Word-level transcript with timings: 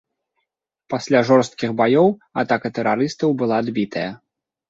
Пасля 0.93 1.19
жорсткіх 1.27 1.75
баёў 1.81 2.07
атака 2.43 2.67
тэрарыстаў 2.77 3.29
была 3.43 3.55
адбітая. 3.65 4.09